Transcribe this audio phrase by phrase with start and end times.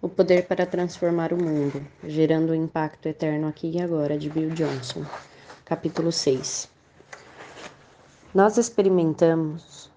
[0.00, 4.50] O poder para transformar o mundo, gerando um impacto eterno aqui e agora, de Bill
[4.50, 5.04] Johnson.
[5.64, 6.68] Capítulo 6.
[8.32, 9.90] Nós experimentamos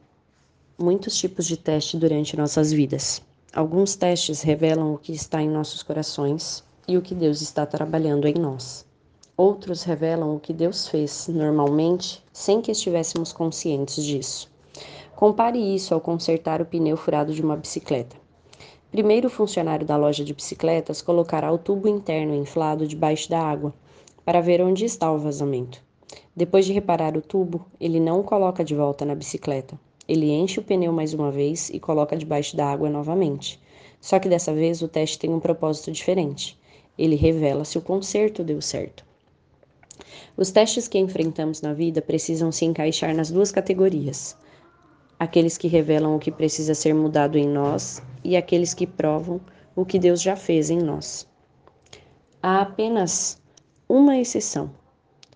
[0.75, 3.21] muitos tipos de teste durante nossas vidas.
[3.53, 8.27] Alguns testes revelam o que está em nossos corações e o que Deus está trabalhando
[8.27, 8.83] em nós.
[9.37, 14.49] Outros revelam o que Deus fez normalmente sem que estivéssemos conscientes disso.
[15.15, 18.20] Compare isso ao consertar o pneu furado de uma bicicleta.
[18.91, 23.73] Primeiro, o funcionário da loja de bicicletas colocará o tubo interno inflado debaixo da água
[24.25, 25.81] para ver onde está o vazamento.
[26.35, 29.79] Depois de reparar o tubo, ele não o coloca de volta na bicicleta.
[30.05, 33.57] Ele enche o pneu mais uma vez e coloca debaixo da água novamente.
[34.01, 36.59] Só que dessa vez o teste tem um propósito diferente.
[36.97, 39.05] Ele revela se o conserto deu certo.
[40.35, 44.35] Os testes que enfrentamos na vida precisam se encaixar nas duas categorias:
[45.21, 49.39] aqueles que revelam o que precisa ser mudado em nós e aqueles que provam
[49.75, 51.27] o que Deus já fez em nós.
[52.41, 53.39] Há apenas
[53.87, 54.71] uma exceção: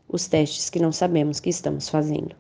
[0.10, 2.36] os testes que não sabemos que estamos fazendo.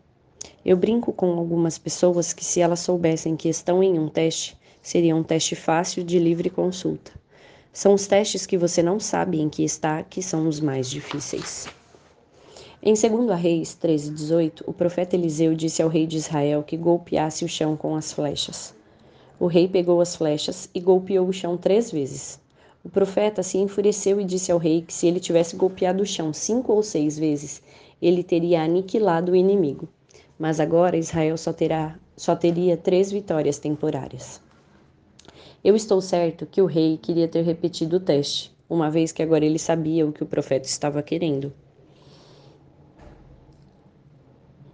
[0.66, 5.16] Eu brinco com algumas pessoas que, se elas soubessem que estão em um teste, seria
[5.16, 7.11] um teste fácil de livre consulta.
[7.72, 11.67] São os testes que você não sabe em que está que são os mais difíceis.
[12.88, 17.44] Em 2 Reis 13, 18, o profeta Eliseu disse ao rei de Israel que golpeasse
[17.44, 18.75] o chão com as flechas.
[19.39, 22.39] O rei pegou as flechas e golpeou o chão três vezes.
[22.83, 26.31] O profeta se enfureceu e disse ao rei que se ele tivesse golpeado o chão
[26.31, 27.59] cinco ou seis vezes,
[28.00, 29.89] ele teria aniquilado o inimigo.
[30.38, 34.39] Mas agora Israel só, terá, só teria três vitórias temporárias.
[35.64, 39.44] Eu estou certo que o rei queria ter repetido o teste, uma vez que agora
[39.44, 41.52] ele sabia o que o profeta estava querendo.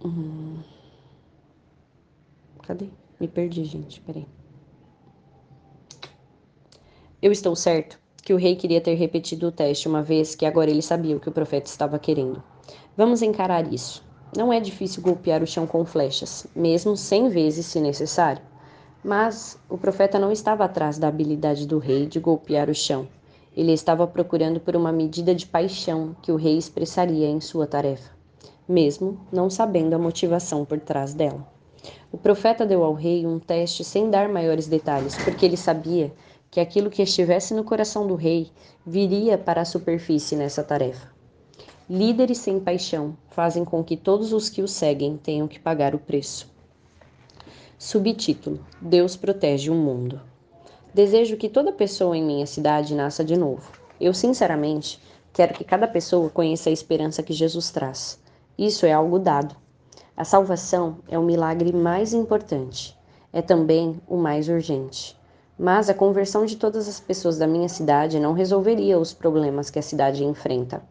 [0.04, 0.58] Hum.
[2.62, 2.88] Cadê?
[3.20, 4.00] Me perdi, gente.
[4.00, 4.26] Peraí.
[7.20, 10.70] Eu estou certo que o rei queria ter repetido o teste uma vez que agora
[10.70, 12.42] ele sabia o que o profeta estava querendo.
[12.96, 14.04] Vamos encarar isso.
[14.36, 18.42] Não é difícil golpear o chão com flechas, mesmo cem vezes se necessário.
[19.04, 23.06] Mas o profeta não estava atrás da habilidade do rei de golpear o chão.
[23.54, 28.21] Ele estava procurando por uma medida de paixão que o rei expressaria em sua tarefa
[28.68, 31.46] mesmo não sabendo a motivação por trás dela.
[32.12, 36.12] O profeta deu ao rei um teste sem dar maiores detalhes, porque ele sabia
[36.50, 38.50] que aquilo que estivesse no coração do rei
[38.86, 41.10] viria para a superfície nessa tarefa.
[41.88, 45.98] Líderes sem paixão fazem com que todos os que o seguem tenham que pagar o
[45.98, 46.50] preço.
[47.78, 50.20] Subtítulo: Deus protege o mundo.
[50.94, 53.72] Desejo que toda pessoa em minha cidade nasça de novo.
[54.00, 55.00] Eu, sinceramente,
[55.32, 58.21] quero que cada pessoa conheça a esperança que Jesus traz.
[58.58, 59.56] Isso é algo dado.
[60.16, 62.98] A salvação é o milagre mais importante.
[63.32, 65.18] É também o mais urgente.
[65.58, 69.78] Mas a conversão de todas as pessoas da minha cidade não resolveria os problemas que
[69.78, 70.82] a cidade enfrenta.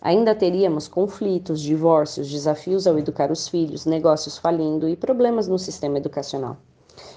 [0.00, 5.98] Ainda teríamos conflitos, divórcios, desafios ao educar os filhos, negócios falindo e problemas no sistema
[5.98, 6.56] educacional.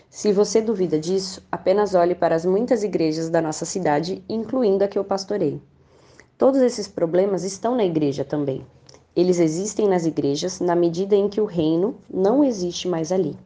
[0.10, 4.88] Se você duvida disso, apenas olhe para as muitas igrejas da nossa cidade, incluindo a
[4.88, 5.62] que eu pastorei.
[6.38, 8.66] Todos esses problemas estão na igreja também.
[9.16, 13.38] Eles existem nas igrejas na medida em que o reino não existe mais ali.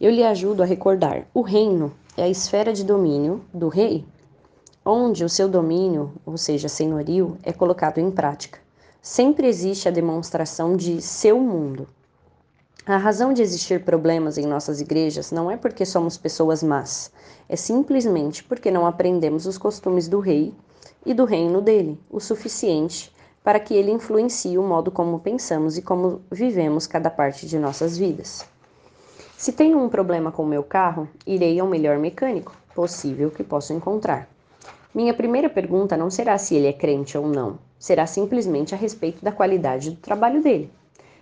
[0.00, 4.06] Eu lhe ajudo a recordar: o reino é a esfera de domínio do rei,
[4.84, 8.58] onde o seu domínio, ou seja, senhorio, é colocado em prática.
[9.02, 11.86] Sempre existe a demonstração de seu mundo.
[12.86, 17.12] A razão de existir problemas em nossas igrejas não é porque somos pessoas más,
[17.46, 20.54] é simplesmente porque não aprendemos os costumes do rei
[21.04, 25.82] e do reino dele o suficiente para que ele influencie o modo como pensamos e
[25.82, 28.46] como vivemos cada parte de nossas vidas.
[29.36, 33.72] Se tenho um problema com o meu carro, irei ao melhor mecânico possível que posso
[33.72, 34.28] encontrar.
[34.94, 39.24] Minha primeira pergunta não será se ele é crente ou não, será simplesmente a respeito
[39.24, 40.70] da qualidade do trabalho dele.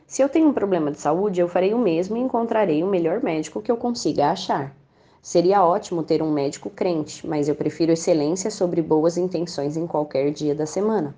[0.06, 3.22] Se eu tenho um problema de saúde, eu farei o mesmo e encontrarei o melhor
[3.22, 4.74] médico que eu consiga achar.
[5.20, 10.30] Seria ótimo ter um médico crente, mas eu prefiro excelência sobre boas intenções em qualquer
[10.32, 11.14] dia da semana.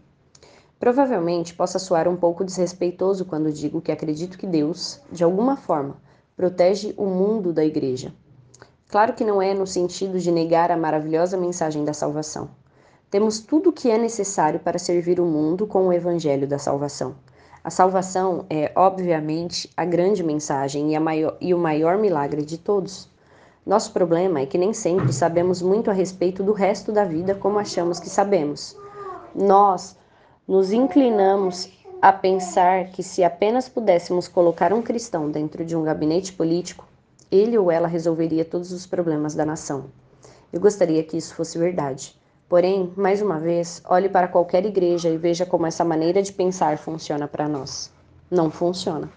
[0.81, 5.99] Provavelmente possa soar um pouco desrespeitoso quando digo que acredito que Deus, de alguma forma,
[6.35, 8.15] protege o mundo da igreja.
[8.89, 12.49] Claro que não é no sentido de negar a maravilhosa mensagem da salvação.
[13.11, 17.15] Temos tudo o que é necessário para servir o mundo com o evangelho da salvação.
[17.63, 23.07] A salvação é, obviamente, a grande mensagem e, maior, e o maior milagre de todos.
[23.67, 27.59] Nosso problema é que nem sempre sabemos muito a respeito do resto da vida como
[27.59, 28.75] achamos que sabemos.
[29.35, 30.00] Nós
[30.51, 31.69] nos inclinamos
[32.03, 36.89] a pensar que se apenas pudéssemos colocar um cristão dentro de um gabinete político,
[37.31, 39.85] ele ou ela resolveria todos os problemas da nação.
[40.53, 42.19] Eu gostaria que isso fosse verdade.
[42.49, 46.79] Porém, mais uma vez, olhe para qualquer igreja e veja como essa maneira de pensar
[46.79, 47.89] funciona para nós.
[48.29, 49.09] Não funciona.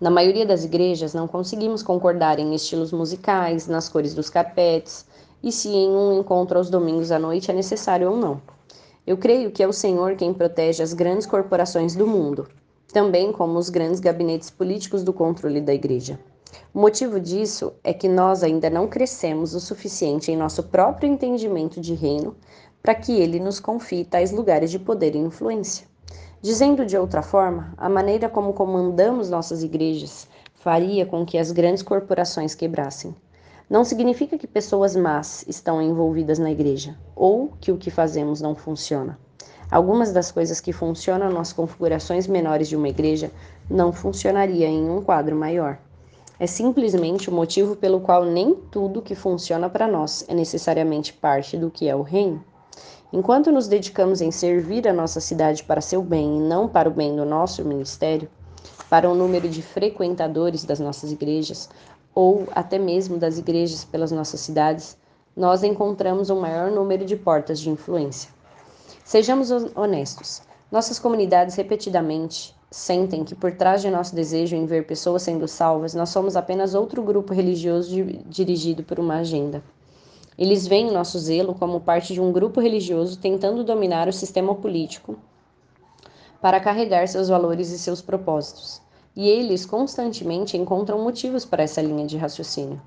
[0.00, 5.06] Na maioria das igrejas, não conseguimos concordar em estilos musicais, nas cores dos carpetes
[5.42, 8.53] e se em um encontro aos domingos à noite é necessário ou não.
[9.06, 12.48] Eu creio que é o Senhor quem protege as grandes corporações do mundo,
[12.90, 16.18] também como os grandes gabinetes políticos do controle da igreja.
[16.72, 21.82] O motivo disso é que nós ainda não crescemos o suficiente em nosso próprio entendimento
[21.82, 22.34] de reino
[22.82, 25.86] para que ele nos confie tais lugares de poder e influência.
[26.40, 31.82] Dizendo de outra forma, a maneira como comandamos nossas igrejas faria com que as grandes
[31.82, 33.14] corporações quebrassem.
[33.68, 38.54] Não significa que pessoas más estão envolvidas na igreja ou que o que fazemos não
[38.54, 39.18] funciona.
[39.70, 43.30] Algumas das coisas que funcionam nas configurações menores de uma igreja
[43.68, 45.78] não funcionaria em um quadro maior.
[46.38, 51.56] É simplesmente o motivo pelo qual nem tudo que funciona para nós é necessariamente parte
[51.56, 52.44] do que é o reino.
[53.10, 56.92] Enquanto nos dedicamos em servir a nossa cidade para seu bem e não para o
[56.92, 58.28] bem do nosso ministério,
[58.90, 61.70] para o número de frequentadores das nossas igrejas,
[62.14, 64.96] ou até mesmo das igrejas pelas nossas cidades,
[65.36, 68.30] nós encontramos um maior número de portas de influência.
[69.04, 75.22] Sejamos honestos, nossas comunidades repetidamente sentem que por trás de nosso desejo em ver pessoas
[75.22, 77.94] sendo salvas, nós somos apenas outro grupo religioso
[78.26, 79.62] dirigido por uma agenda.
[80.36, 85.16] Eles veem nosso zelo como parte de um grupo religioso tentando dominar o sistema político
[86.40, 88.82] para carregar seus valores e seus propósitos.
[89.16, 92.80] E eles constantemente encontram motivos para essa linha de raciocínio.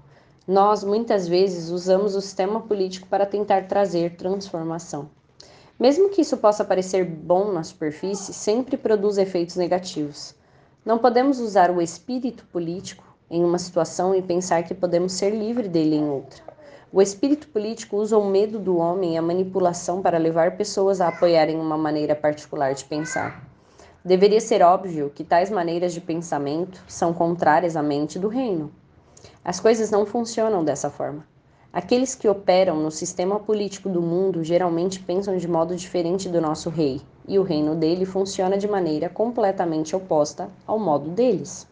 [0.47, 5.09] Nós, muitas vezes, usamos o sistema político para tentar trazer transformação.
[5.79, 10.33] Mesmo que isso possa parecer bom na superfície, sempre produz efeitos negativos.
[10.85, 15.67] Não podemos usar o espírito político em uma situação e pensar que podemos ser livre
[15.67, 16.41] dele em outra.
[16.91, 21.09] O espírito político usa o medo do homem e a manipulação para levar pessoas a
[21.09, 23.46] apoiarem uma maneira particular de pensar.
[24.05, 28.71] Deveria ser óbvio que tais maneiras de pensamento são contrárias à mente do reino.
[29.43, 31.25] As coisas não funcionam dessa forma.
[31.73, 36.69] Aqueles que operam no sistema político do mundo geralmente pensam de modo diferente do nosso
[36.69, 41.67] rei, e o reino dele funciona de maneira completamente oposta ao modo deles.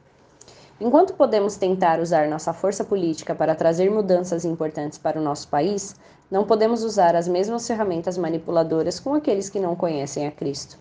[0.80, 5.95] Enquanto podemos tentar usar nossa força política para trazer mudanças importantes para o nosso país,
[6.30, 10.78] não podemos usar as mesmas ferramentas manipuladoras com aqueles que não conhecem a Cristo.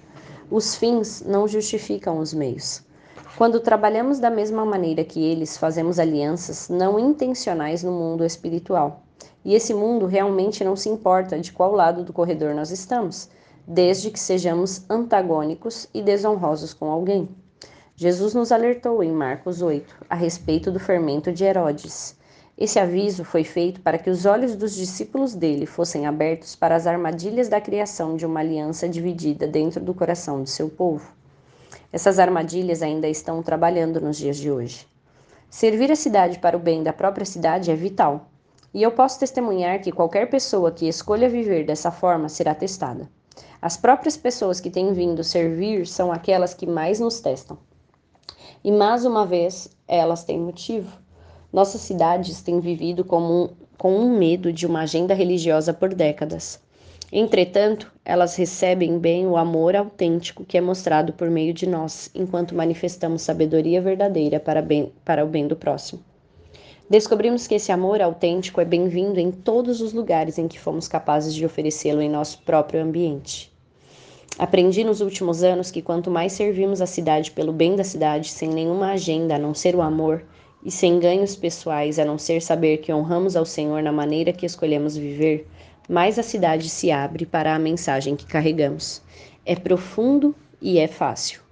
[0.50, 2.82] Os fins não justificam os meios.
[3.37, 9.02] Quando trabalhamos da mesma maneira que eles, fazemos alianças não intencionais no mundo espiritual.
[9.44, 13.29] E esse mundo realmente não se importa de qual lado do corredor nós estamos,
[13.67, 17.29] desde que sejamos antagônicos e desonrosos com alguém.
[17.97, 22.17] Jesus nos alertou em Marcos 8 a respeito do fermento de Herodes.
[22.56, 26.87] Esse aviso foi feito para que os olhos dos discípulos dele fossem abertos para as
[26.87, 31.12] armadilhas da criação de uma aliança dividida dentro do coração do seu povo.
[31.93, 34.87] Essas armadilhas ainda estão trabalhando nos dias de hoje.
[35.51, 38.29] Servir a cidade para o bem da própria cidade é vital,
[38.73, 43.09] e eu posso testemunhar que qualquer pessoa que escolha viver dessa forma será testada.
[43.61, 47.59] As próprias pessoas que têm vindo servir são aquelas que mais nos testam.
[48.62, 51.04] E mais uma vez, elas têm motivo.
[51.55, 53.49] Nossas cidades têm vivido um,
[53.79, 56.61] com um medo de uma agenda religiosa por décadas.
[57.12, 62.57] Entretanto, elas recebem bem o amor autêntico que é mostrado por meio de nós, enquanto
[62.57, 66.02] manifestamos sabedoria verdadeira para, bem, para o bem do próximo.
[66.90, 71.33] Descobrimos que esse amor autêntico é bem-vindo em todos os lugares em que fomos capazes
[71.33, 73.52] de oferecê-lo em nosso próprio ambiente.
[74.37, 78.49] Aprendi nos últimos anos que quanto mais servimos a cidade pelo bem da cidade, sem
[78.49, 80.25] nenhuma agenda a não ser o amor,
[80.64, 84.47] e sem ganhos pessoais a não ser saber que honramos ao Senhor na maneira que
[84.47, 85.47] escolhemos viver,
[85.88, 89.02] mais a cidade se abre para a mensagem que carregamos.
[89.44, 91.42] É profundo e é fácil.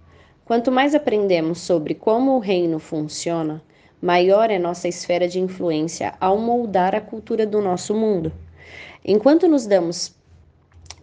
[0.45, 3.63] Quanto mais aprendemos sobre como o reino funciona,
[4.01, 8.33] maior é nossa esfera de influência ao moldar a cultura do nosso mundo.
[9.05, 10.15] Enquanto nos damos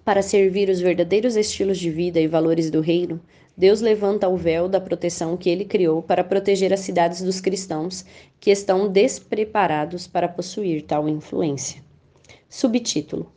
[0.04, 3.22] para servir os verdadeiros estilos de vida e valores do reino,
[3.60, 8.06] Deus levanta o véu da proteção que ele criou para proteger as cidades dos cristãos
[8.40, 11.84] que estão despreparados para possuir tal influência.
[12.48, 13.30] Subtítulo: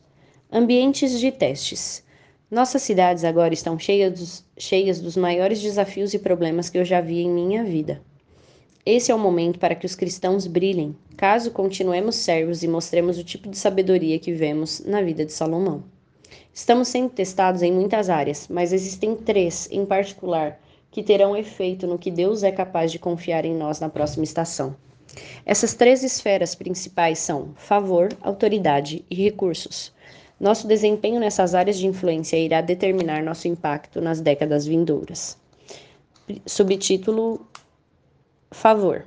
[0.49, 2.05] Ambientes de testes.
[2.49, 7.01] Nossas cidades agora estão cheias dos, cheias dos maiores desafios e problemas que eu já
[7.01, 8.01] vi em minha vida.
[8.87, 13.25] Esse é o momento para que os cristãos brilhem, caso continuemos servos e mostremos o
[13.25, 15.83] tipo de sabedoria que vemos na vida de Salomão.
[16.55, 21.99] Estamos sendo testados em muitas áreas, mas existem três, em particular, que terão efeito no
[21.99, 24.77] que Deus é capaz de confiar em nós na próxima estação.
[25.47, 29.93] Essas três esferas principais são favor, autoridade e recursos.
[30.39, 35.39] Nosso desempenho nessas áreas de influência irá determinar nosso impacto nas décadas vindouras.
[36.45, 37.47] Subtítulo:
[38.51, 39.07] Favor.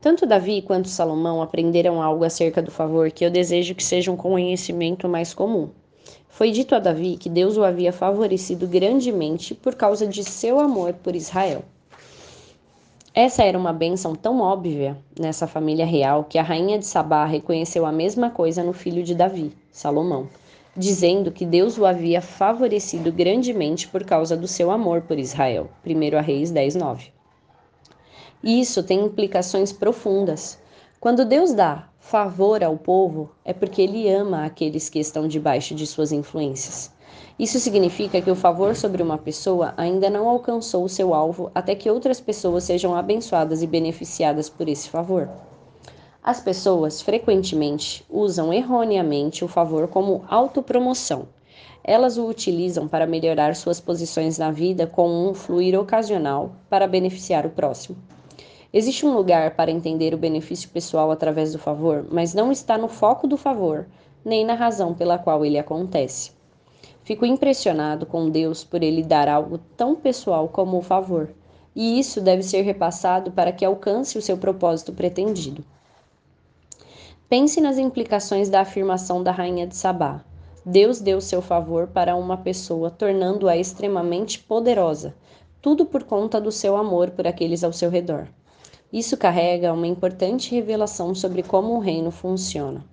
[0.00, 4.16] Tanto Davi quanto Salomão aprenderam algo acerca do favor que eu desejo que seja um
[4.16, 5.70] conhecimento mais comum.
[6.32, 10.94] Foi dito a Davi que Deus o havia favorecido grandemente por causa de seu amor
[10.94, 11.64] por Israel.
[13.14, 17.86] Essa era uma bênção tão óbvia nessa família real que a rainha de Sabá reconheceu
[17.86, 20.28] a mesma coisa no filho de Davi, Salomão
[20.76, 25.70] dizendo que Deus o havia favorecido grandemente por causa do seu amor por Israel.
[25.86, 27.12] 1 Reis 10, 9.
[28.42, 30.58] E isso tem implicações profundas.
[30.98, 35.86] Quando Deus dá favor ao povo, é porque ele ama aqueles que estão debaixo de
[35.86, 36.92] suas influências.
[37.38, 41.76] Isso significa que o favor sobre uma pessoa ainda não alcançou o seu alvo até
[41.76, 45.30] que outras pessoas sejam abençoadas e beneficiadas por esse favor.
[46.20, 51.28] As pessoas frequentemente usam erroneamente o favor como autopromoção.
[51.84, 57.46] Elas o utilizam para melhorar suas posições na vida com um fluir ocasional para beneficiar
[57.46, 57.96] o próximo.
[58.74, 62.88] Existe um lugar para entender o benefício pessoal através do favor, mas não está no
[62.88, 63.86] foco do favor,
[64.24, 66.30] nem na razão pela qual ele acontece.
[67.04, 71.28] Fico impressionado com Deus por ele dar algo tão pessoal como o favor,
[71.76, 75.62] e isso deve ser repassado para que alcance o seu propósito pretendido.
[77.28, 80.24] Pense nas implicações da afirmação da rainha de Sabá.
[80.64, 85.14] Deus deu seu favor para uma pessoa, tornando-a extremamente poderosa,
[85.60, 88.28] tudo por conta do seu amor por aqueles ao seu redor.
[88.92, 92.84] Isso carrega uma importante revelação sobre como o reino funciona.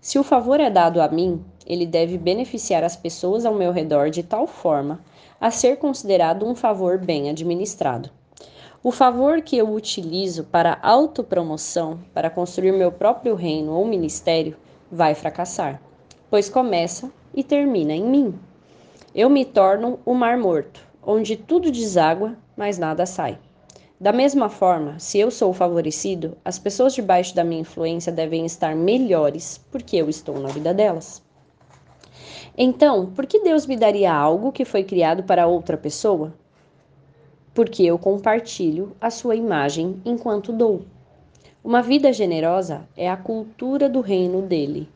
[0.00, 4.10] Se o favor é dado a mim, ele deve beneficiar as pessoas ao meu redor
[4.10, 5.00] de tal forma
[5.40, 8.10] a ser considerado um favor bem administrado.
[8.82, 14.56] O favor que eu utilizo para autopromoção, para construir meu próprio reino ou ministério,
[14.90, 15.80] vai fracassar,
[16.30, 18.34] pois começa e termina em mim.
[19.14, 23.38] Eu me torno o mar morto, onde tudo deságua, mas nada sai.
[24.00, 28.74] Da mesma forma, se eu sou favorecido, as pessoas debaixo da minha influência devem estar
[28.76, 31.22] melhores, porque eu estou na vida delas.
[32.56, 36.32] Então, por que Deus me daria algo que foi criado para outra pessoa?
[37.58, 40.82] porque eu compartilho a sua imagem enquanto dou.
[41.64, 44.88] Uma vida generosa é a cultura do reino dele.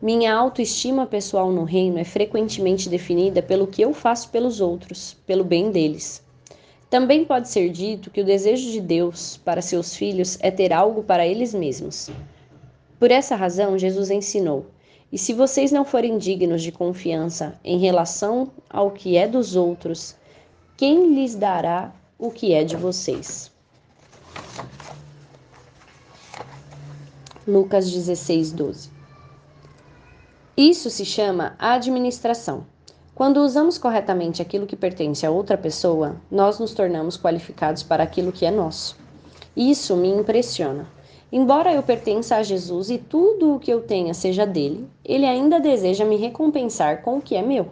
[0.00, 5.42] Minha autoestima pessoal no reino é frequentemente definida pelo que eu faço pelos outros, pelo
[5.42, 6.24] bem deles.
[6.96, 11.02] Também pode ser dito que o desejo de Deus para seus filhos é ter algo
[11.02, 12.08] para eles mesmos.
[12.98, 14.64] Por essa razão, Jesus ensinou:
[15.12, 20.16] E se vocês não forem dignos de confiança em relação ao que é dos outros,
[20.74, 23.52] quem lhes dará o que é de vocês?
[27.46, 28.90] Lucas 16, 12.
[30.56, 32.64] Isso se chama administração.
[33.16, 38.30] Quando usamos corretamente aquilo que pertence a outra pessoa, nós nos tornamos qualificados para aquilo
[38.30, 38.94] que é nosso.
[39.56, 40.86] Isso me impressiona.
[41.32, 45.58] Embora eu pertença a Jesus e tudo o que eu tenha seja dele, ele ainda
[45.58, 47.68] deseja me recompensar com o que é meu.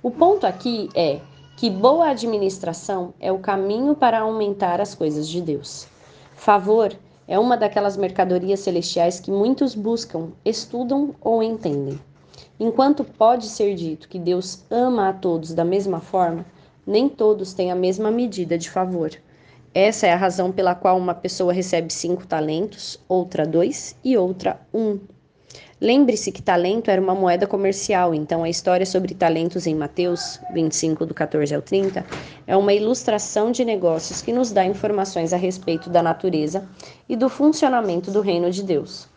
[0.00, 1.18] O ponto aqui é
[1.56, 5.88] que boa administração é o caminho para aumentar as coisas de Deus.
[6.36, 11.98] Favor é uma daquelas mercadorias celestiais que muitos buscam, estudam ou entendem.
[12.60, 16.44] Enquanto pode ser dito que Deus ama a todos da mesma forma,
[16.84, 19.12] nem todos têm a mesma medida de favor.
[19.72, 24.60] Essa é a razão pela qual uma pessoa recebe cinco talentos, outra dois e outra
[24.74, 24.98] um.
[25.80, 31.06] Lembre-se que talento era uma moeda comercial, então a história sobre talentos em Mateus 25,
[31.06, 32.04] do 14 ao 30,
[32.44, 36.68] é uma ilustração de negócios que nos dá informações a respeito da natureza
[37.08, 39.08] e do funcionamento do reino de Deus.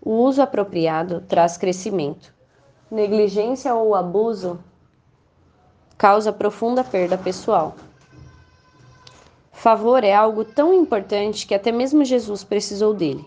[0.00, 2.33] O uso apropriado traz crescimento.
[2.94, 4.56] Negligência ou abuso
[5.98, 7.74] causa profunda perda pessoal.
[9.50, 13.24] Favor é algo tão importante que até mesmo Jesus precisou dele.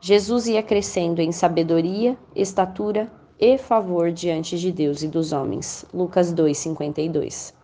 [0.00, 5.84] Jesus ia crescendo em sabedoria, estatura e favor diante de Deus e dos homens.
[5.94, 7.54] Lucas 2:52.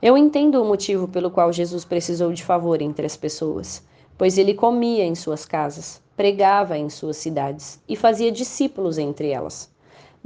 [0.00, 3.82] Eu entendo o motivo pelo qual Jesus precisou de favor entre as pessoas,
[4.16, 9.74] pois ele comia em suas casas, pregava em suas cidades e fazia discípulos entre elas.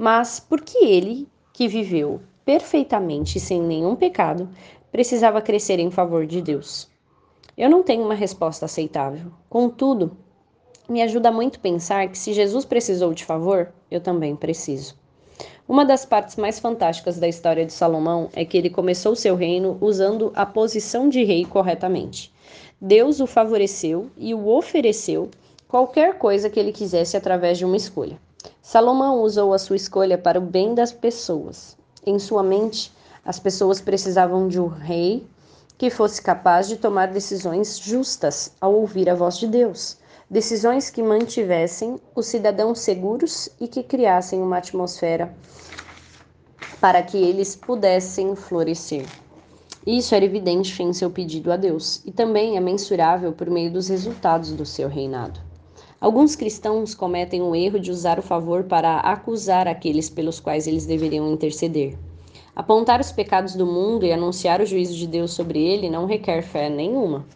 [0.03, 4.49] Mas por que ele, que viveu perfeitamente sem nenhum pecado,
[4.91, 6.89] precisava crescer em favor de Deus?
[7.55, 9.31] Eu não tenho uma resposta aceitável.
[9.51, 10.17] Contudo,
[10.89, 14.97] me ajuda muito pensar que se Jesus precisou de favor, eu também preciso.
[15.69, 19.77] Uma das partes mais fantásticas da história de Salomão é que ele começou seu reino
[19.83, 22.33] usando a posição de rei corretamente.
[22.81, 25.29] Deus o favoreceu e o ofereceu
[25.69, 28.19] qualquer coisa que ele quisesse através de uma escolha.
[28.63, 31.77] Salomão usou a sua escolha para o bem das pessoas.
[32.07, 32.93] Em sua mente,
[33.25, 35.27] as pessoas precisavam de um rei
[35.77, 39.97] que fosse capaz de tomar decisões justas ao ouvir a voz de Deus,
[40.29, 45.35] decisões que mantivessem os cidadãos seguros e que criassem uma atmosfera
[46.81, 49.07] para que eles pudessem florescer.
[49.87, 53.89] Isso era evidente em seu pedido a Deus e também é mensurável por meio dos
[53.89, 55.50] resultados do seu reinado.
[56.01, 60.87] Alguns cristãos cometem o erro de usar o favor para acusar aqueles pelos quais eles
[60.87, 61.99] deveriam interceder.
[62.57, 66.41] Apontar os pecados do mundo e anunciar o juízo de Deus sobre ele não requer
[66.41, 67.27] fé nenhuma.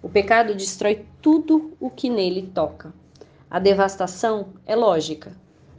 [0.00, 2.94] O pecado destrói tudo o que nele toca.
[3.50, 5.32] A devastação é lógica,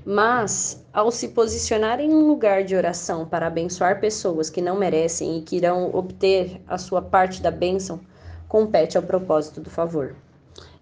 [0.05, 5.37] mas, ao se posicionar em um lugar de oração para abençoar pessoas que não merecem
[5.37, 8.01] e que irão obter a sua parte da bênção,
[8.45, 10.17] compete ao propósito do favor.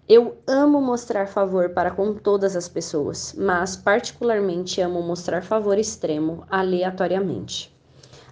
[0.08, 6.44] Eu amo mostrar favor para com todas as pessoas, mas particularmente amo mostrar favor extremo
[6.48, 7.76] aleatoriamente.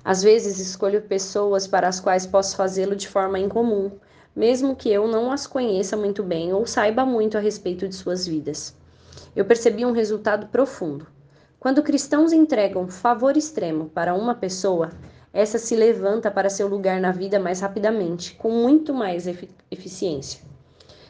[0.04, 3.90] Às vezes escolho pessoas para as quais posso fazê-lo de forma incomum,
[4.34, 8.26] mesmo que eu não as conheça muito bem ou saiba muito a respeito de suas
[8.26, 8.74] vidas
[9.36, 11.06] eu percebi um resultado profundo.
[11.60, 14.90] Quando cristãos entregam favor extremo para uma pessoa,
[15.32, 19.26] essa se levanta para seu lugar na vida mais rapidamente, com muito mais
[19.70, 20.40] eficiência.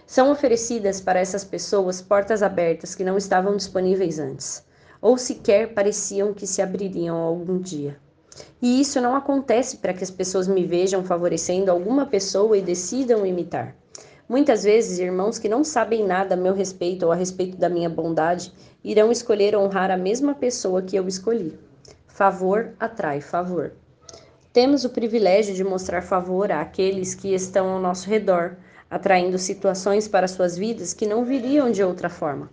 [0.07, 4.65] São oferecidas para essas pessoas portas abertas que não estavam disponíveis antes,
[5.03, 7.99] ou sequer pareciam que se abririam algum dia.
[8.63, 13.27] E isso não acontece para que as pessoas me vejam favorecendo alguma pessoa e decidam
[13.27, 13.75] imitar.
[14.29, 17.89] Muitas vezes, irmãos que não sabem nada a meu respeito ou a respeito da minha
[17.89, 18.53] bondade
[18.85, 21.59] irão escolher honrar a mesma pessoa que eu escolhi.
[22.07, 23.73] Favor atrai favor.
[24.53, 28.57] Temos o privilégio de mostrar favor àqueles que estão ao nosso redor,
[28.91, 32.51] atraindo situações para suas vidas que não viriam de outra forma.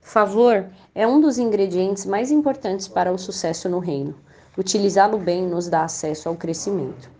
[0.00, 4.14] Favor é um dos ingredientes mais importantes para o sucesso no reino.
[4.58, 7.10] Utilizá-lo bem nos dá acesso ao crescimento.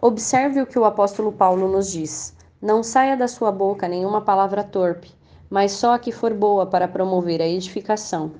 [0.00, 2.34] Observe o que o apóstolo Paulo nos diz.
[2.60, 5.12] Não saia da sua boca nenhuma palavra torpe,
[5.48, 8.32] mas só a que for boa para promover a edificação,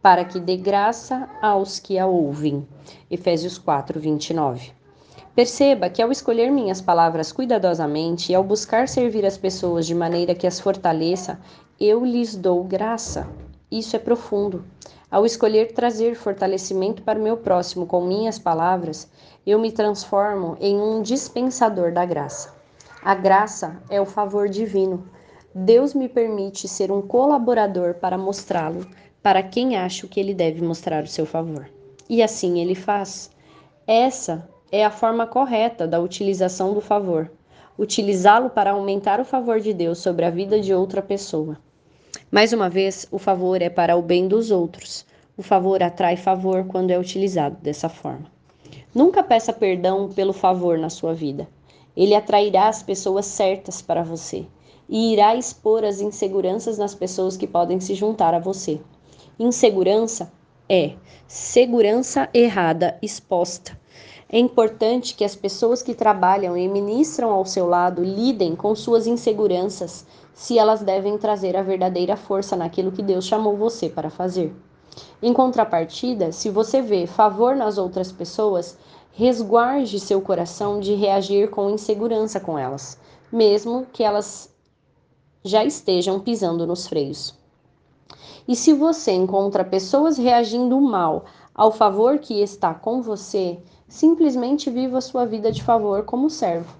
[0.00, 2.66] para que dê graça aos que a ouvem.
[3.10, 4.77] Efésios 4, 29.
[5.38, 10.34] Perceba que ao escolher minhas palavras cuidadosamente e ao buscar servir as pessoas de maneira
[10.34, 11.38] que as fortaleça,
[11.78, 13.24] eu lhes dou graça.
[13.70, 14.64] Isso é profundo.
[15.08, 19.08] Ao escolher trazer fortalecimento para o meu próximo com minhas palavras,
[19.46, 22.52] eu me transformo em um dispensador da graça.
[23.00, 25.08] A graça é o favor divino.
[25.54, 28.84] Deus me permite ser um colaborador para mostrá-lo
[29.22, 31.70] para quem acho que ele deve mostrar o seu favor.
[32.10, 33.30] E assim ele faz.
[33.86, 37.30] Essa é a forma correta da utilização do favor.
[37.78, 41.56] Utilizá-lo para aumentar o favor de Deus sobre a vida de outra pessoa.
[42.30, 45.06] Mais uma vez, o favor é para o bem dos outros.
[45.36, 48.30] O favor atrai favor quando é utilizado dessa forma.
[48.94, 51.48] Nunca peça perdão pelo favor na sua vida.
[51.96, 54.46] Ele atrairá as pessoas certas para você
[54.88, 58.80] e irá expor as inseguranças nas pessoas que podem se juntar a você.
[59.38, 60.32] Insegurança
[60.68, 60.94] é
[61.26, 63.77] segurança errada exposta.
[64.30, 69.06] É importante que as pessoas que trabalham e ministram ao seu lado lidem com suas
[69.06, 74.54] inseguranças, se elas devem trazer a verdadeira força naquilo que Deus chamou você para fazer.
[75.22, 78.76] Em contrapartida, se você vê favor nas outras pessoas,
[79.12, 82.98] resguarde seu coração de reagir com insegurança com elas,
[83.32, 84.54] mesmo que elas
[85.42, 87.34] já estejam pisando nos freios.
[88.46, 93.58] E se você encontra pessoas reagindo mal ao favor que está com você,
[93.88, 96.76] simplesmente viva sua vida de favor como servo.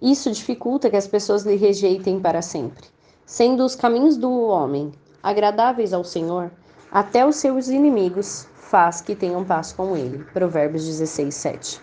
[0.00, 2.84] Isso dificulta que as pessoas lhe rejeitem para sempre,
[3.24, 6.50] sendo os caminhos do homem agradáveis ao Senhor,
[6.90, 10.24] até os seus inimigos faz que tenham paz com ele.
[10.32, 11.80] Provérbios 16, 7.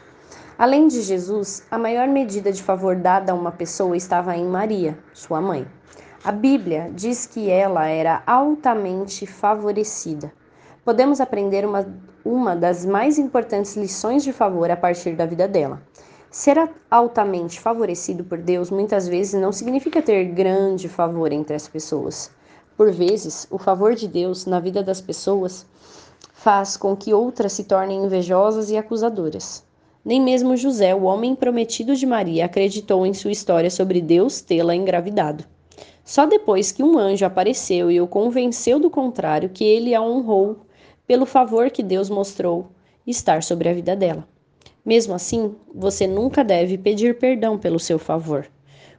[0.57, 4.99] Além de Jesus, a maior medida de favor dada a uma pessoa estava em Maria,
[5.13, 5.65] sua mãe.
[6.21, 10.33] A Bíblia diz que ela era altamente favorecida.
[10.83, 11.87] Podemos aprender uma,
[12.29, 15.81] uma das mais importantes lições de favor a partir da vida dela.
[16.29, 22.29] Ser altamente favorecido por Deus muitas vezes não significa ter grande favor entre as pessoas.
[22.77, 25.65] Por vezes, o favor de Deus na vida das pessoas
[26.31, 29.63] faz com que outras se tornem invejosas e acusadoras.
[30.05, 34.75] Nem mesmo José, o homem prometido de Maria, acreditou em sua história sobre Deus tê-la
[34.75, 35.43] engravidado.
[36.05, 40.68] Só depois que um anjo apareceu e o convenceu do contrário que ele a honrou
[41.09, 42.67] pelo favor que Deus mostrou
[43.07, 44.27] estar sobre a vida dela.
[44.85, 48.45] Mesmo assim, você nunca deve pedir perdão pelo seu favor.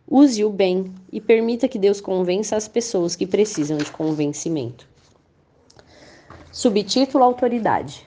[0.08, 4.88] Use-o bem e permita que Deus convença as pessoas que precisam de convencimento.
[6.50, 8.04] Subtítulo Autoridade.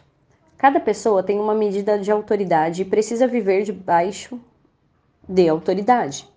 [0.58, 4.38] Cada pessoa tem uma medida de autoridade e precisa viver debaixo
[5.30, 6.28] de autoridade.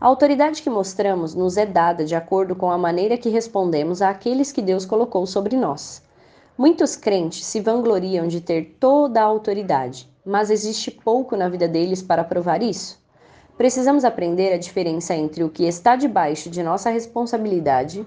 [0.00, 4.50] A autoridade que mostramos nos é dada de acordo com a maneira que respondemos àqueles
[4.50, 6.02] que Deus colocou sobre nós.
[6.60, 12.02] Muitos crentes se vangloriam de ter toda a autoridade, mas existe pouco na vida deles
[12.02, 13.02] para provar isso.
[13.56, 18.06] Precisamos aprender a diferença entre o que está debaixo de nossa responsabilidade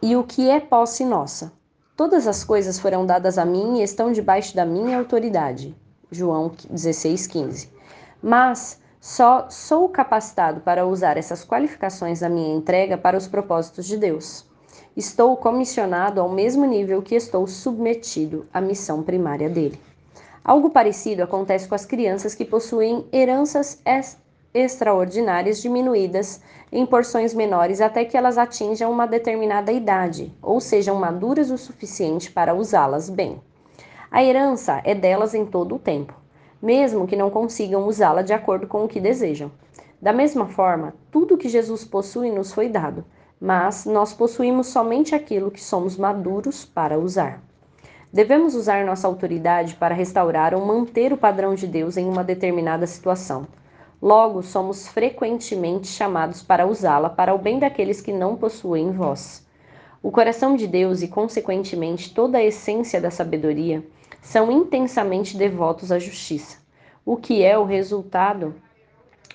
[0.00, 1.52] e o que é posse nossa.
[1.94, 5.76] Todas as coisas foram dadas a mim e estão debaixo da minha autoridade.
[6.10, 7.68] João 16:15.
[8.22, 13.98] Mas só sou capacitado para usar essas qualificações da minha entrega para os propósitos de
[13.98, 14.47] Deus.
[14.96, 19.78] Estou comissionado ao mesmo nível que estou submetido à missão primária dele.
[20.44, 23.82] Algo parecido acontece com as crianças que possuem heranças
[24.52, 26.40] extraordinárias diminuídas
[26.72, 32.30] em porções menores até que elas atinjam uma determinada idade ou sejam maduras o suficiente
[32.30, 33.40] para usá-las bem.
[34.10, 36.14] A herança é delas em todo o tempo,
[36.62, 39.52] mesmo que não consigam usá-la de acordo com o que desejam.
[40.00, 43.04] Da mesma forma, tudo que Jesus possui nos foi dado,
[43.40, 47.42] mas nós possuímos somente aquilo que somos maduros para usar.
[48.12, 52.86] Devemos usar nossa autoridade para restaurar ou manter o padrão de Deus em uma determinada
[52.86, 53.46] situação.
[54.00, 59.46] Logo, somos frequentemente chamados para usá-la para o bem daqueles que não possuem voz.
[60.02, 63.84] O coração de Deus e, consequentemente, toda a essência da sabedoria
[64.22, 66.58] são intensamente devotos à justiça,
[67.04, 68.54] o que é o resultado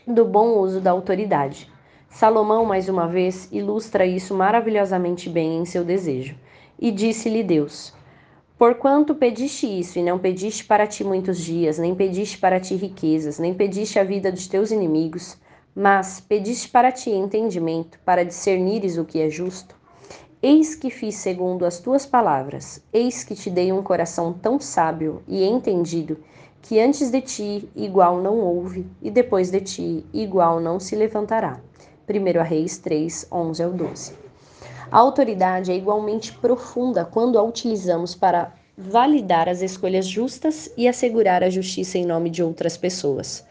[0.07, 1.72] do bom uso da autoridade.
[2.13, 6.35] Salomão, mais uma vez, ilustra isso maravilhosamente bem em seu desejo.
[6.79, 7.91] E disse-lhe Deus:
[8.55, 13.39] Porquanto pediste isso, e não pediste para ti muitos dias, nem pediste para ti riquezas,
[13.39, 15.37] nem pediste a vida dos teus inimigos,
[15.75, 19.75] mas pediste para ti entendimento, para discernires o que é justo.
[20.39, 25.23] Eis que fiz segundo as tuas palavras, eis que te dei um coração tão sábio
[25.27, 26.19] e entendido,
[26.61, 31.59] que antes de ti igual não houve, e depois de ti igual não se levantará.
[32.07, 34.13] 1 Reis 3, 11 ao 12.
[34.91, 41.43] A autoridade é igualmente profunda quando a utilizamos para validar as escolhas justas e assegurar
[41.43, 43.45] a justiça em nome de outras pessoas.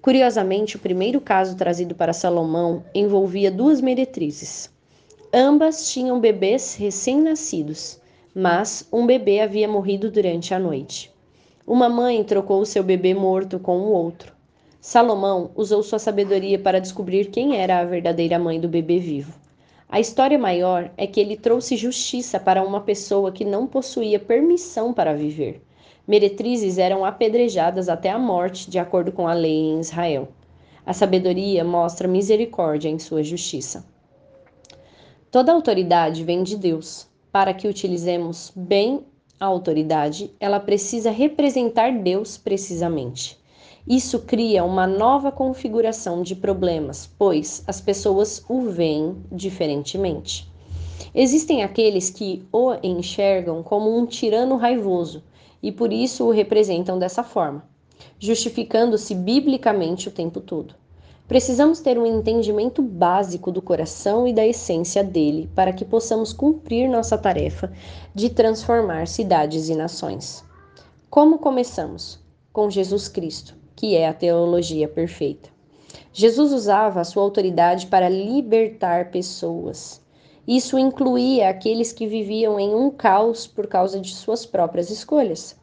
[0.00, 4.70] Curiosamente, o primeiro caso trazido para Salomão envolvia duas meretrizes.
[5.32, 8.00] Ambas tinham bebês recém-nascidos,
[8.34, 11.12] mas um bebê havia morrido durante a noite.
[11.66, 14.37] Uma mãe trocou seu bebê morto com o outro.
[14.80, 19.32] Salomão usou sua sabedoria para descobrir quem era a verdadeira mãe do bebê vivo.
[19.88, 24.92] A história maior é que ele trouxe justiça para uma pessoa que não possuía permissão
[24.92, 25.62] para viver.
[26.06, 30.28] Meretrizes eram apedrejadas até a morte, de acordo com a lei em Israel.
[30.86, 33.84] A sabedoria mostra misericórdia em sua justiça.
[35.30, 37.08] Toda autoridade vem de Deus.
[37.32, 39.04] Para que utilizemos bem
[39.40, 43.37] a autoridade, ela precisa representar Deus precisamente.
[43.88, 50.46] Isso cria uma nova configuração de problemas, pois as pessoas o veem diferentemente.
[51.14, 55.22] Existem aqueles que o enxergam como um tirano raivoso
[55.62, 57.64] e por isso o representam dessa forma,
[58.18, 60.74] justificando-se biblicamente o tempo todo.
[61.26, 66.90] Precisamos ter um entendimento básico do coração e da essência dele para que possamos cumprir
[66.90, 67.72] nossa tarefa
[68.14, 70.44] de transformar cidades e nações.
[71.08, 72.20] Como começamos?
[72.52, 75.50] Com Jesus Cristo que é a teologia perfeita.
[76.12, 80.04] Jesus usava a sua autoridade para libertar pessoas.
[80.48, 85.56] Isso incluía aqueles que viviam em um caos por causa de suas próprias escolhas.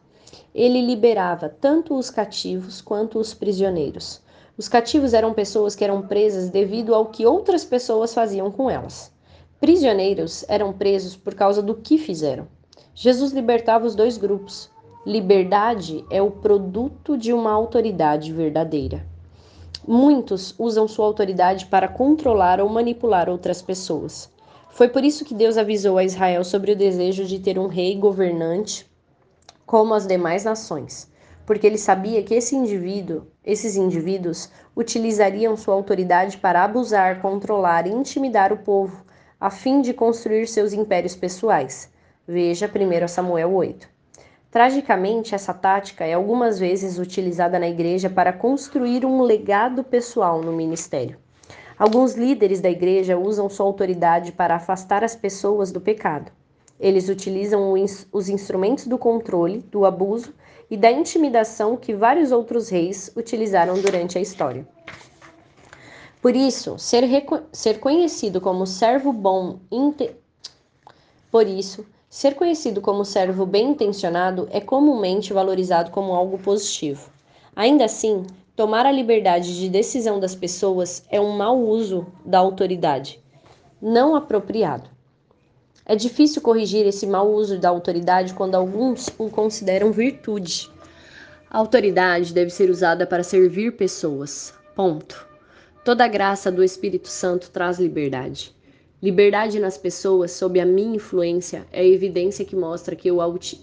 [0.54, 4.22] Ele liberava tanto os cativos quanto os prisioneiros.
[4.58, 9.12] Os cativos eram pessoas que eram presas devido ao que outras pessoas faziam com elas.
[9.60, 12.48] Prisioneiros eram presos por causa do que fizeram.
[12.94, 14.74] Jesus libertava os dois grupos.
[15.06, 19.06] Liberdade é o produto de uma autoridade verdadeira.
[19.88, 24.32] Muitos usam sua autoridade para controlar ou manipular outras pessoas.
[24.72, 27.96] Foi por isso que Deus avisou a Israel sobre o desejo de ter um rei
[27.96, 28.90] governante
[29.64, 31.08] como as demais nações,
[31.46, 37.92] porque ele sabia que esse indivíduo, esses indivíduos utilizariam sua autoridade para abusar, controlar e
[37.92, 39.06] intimidar o povo,
[39.40, 41.94] a fim de construir seus impérios pessoais.
[42.28, 43.95] Veja 1 Samuel 8.
[44.56, 50.54] Tragicamente, essa tática é algumas vezes utilizada na igreja para construir um legado pessoal no
[50.54, 51.18] ministério.
[51.78, 56.32] Alguns líderes da igreja usam sua autoridade para afastar as pessoas do pecado.
[56.80, 57.74] Eles utilizam
[58.14, 60.34] os instrumentos do controle, do abuso
[60.72, 64.66] e da intimidação que vários outros reis utilizaram durante a história.
[66.22, 67.04] Por isso, ser,
[67.52, 69.60] ser conhecido como servo bom,
[71.30, 77.10] por isso, ser conhecido como servo bem intencionado é comumente valorizado como algo positivo.
[77.54, 78.26] Ainda assim,
[78.56, 83.22] tomar a liberdade de decisão das pessoas é um mau uso da autoridade,
[83.82, 84.90] não apropriado.
[85.86, 90.72] É difícil corrigir esse mau uso da autoridade quando alguns o consideram virtude.
[91.50, 94.54] A autoridade deve ser usada para servir pessoas.
[94.74, 95.28] Ponto.
[95.84, 98.55] Toda a graça do Espírito Santo traz liberdade.
[99.06, 103.20] Liberdade nas pessoas sob a minha influência é a evidência que mostra que eu,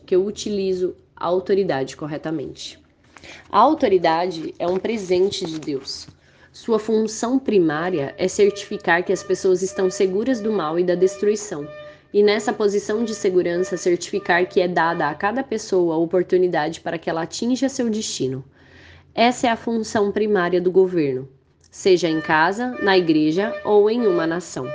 [0.06, 2.78] que eu utilizo a autoridade corretamente.
[3.50, 6.06] A autoridade é um presente de Deus.
[6.52, 11.66] Sua função primária é certificar que as pessoas estão seguras do mal e da destruição
[12.14, 16.98] e nessa posição de segurança certificar que é dada a cada pessoa a oportunidade para
[16.98, 18.44] que ela atinja seu destino.
[19.12, 21.28] Essa é a função primária do governo,
[21.68, 24.70] seja em casa, na igreja ou em uma nação.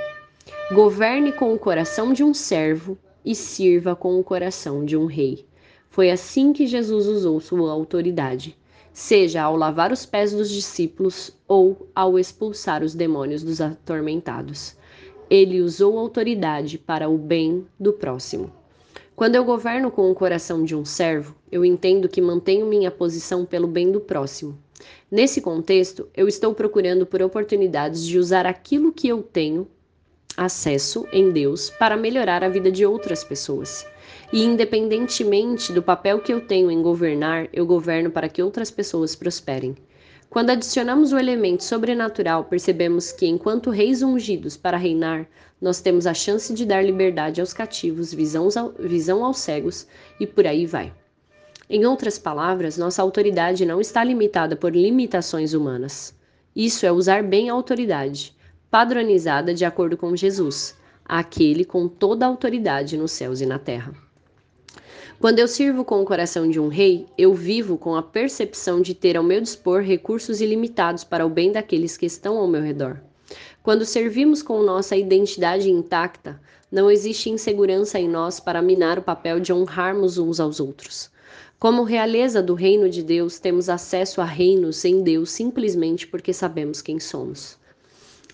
[0.70, 5.46] Governe com o coração de um servo e sirva com o coração de um rei.
[5.90, 8.58] Foi assim que Jesus usou sua autoridade,
[8.92, 14.76] seja ao lavar os pés dos discípulos ou ao expulsar os demônios dos atormentados.
[15.30, 18.52] Ele usou autoridade para o bem do próximo.
[19.16, 23.46] Quando eu governo com o coração de um servo, eu entendo que mantenho minha posição
[23.46, 24.58] pelo bem do próximo.
[25.10, 29.66] Nesse contexto, eu estou procurando por oportunidades de usar aquilo que eu tenho
[30.38, 33.86] acesso em Deus para melhorar a vida de outras pessoas.
[34.32, 39.16] E independentemente do papel que eu tenho em governar, eu governo para que outras pessoas
[39.16, 39.76] prosperem.
[40.30, 45.26] Quando adicionamos o elemento sobrenatural, percebemos que, enquanto reis ungidos para reinar,
[45.60, 49.88] nós temos a chance de dar liberdade aos cativos, visão aos cegos
[50.20, 50.94] e por aí vai.
[51.70, 56.14] Em outras palavras, nossa autoridade não está limitada por limitações humanas.
[56.56, 58.37] Isso é usar bem a autoridade,
[58.78, 63.92] padronizada de acordo com Jesus, aquele com toda a autoridade nos céus e na terra.
[65.20, 68.94] Quando eu sirvo com o coração de um rei, eu vivo com a percepção de
[68.94, 73.02] ter ao meu dispor recursos ilimitados para o bem daqueles que estão ao meu redor.
[73.64, 76.40] Quando servimos com nossa identidade intacta,
[76.72, 81.10] não existe insegurança em nós para minar o papel de honrarmos uns aos outros.
[81.58, 86.80] Como realeza do reino de Deus, temos acesso a reinos em Deus simplesmente porque sabemos
[86.80, 87.57] quem somos.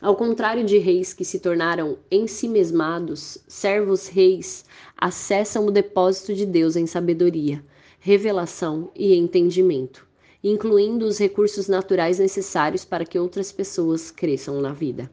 [0.03, 4.65] Ao contrário de reis que se tornaram em si mesmados, servos reis
[4.97, 7.63] acessam o depósito de Deus em sabedoria,
[8.01, 10.05] revelação e entendimento,
[10.43, 15.09] incluindo os recursos naturais necessários para que outras pessoas cresçam na vida.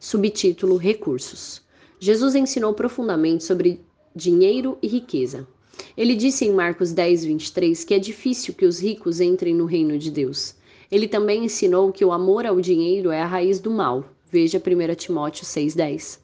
[0.00, 1.60] Subtítulo: Recursos.
[2.00, 3.78] Jesus ensinou profundamente sobre
[4.16, 5.46] dinheiro e riqueza.
[5.94, 9.98] Ele disse em Marcos 10, 23 que é difícil que os ricos entrem no reino
[9.98, 10.54] de Deus.
[10.90, 14.04] Ele também ensinou que o amor ao dinheiro é a raiz do mal.
[14.30, 16.18] Veja 1 Timóteo 6,10.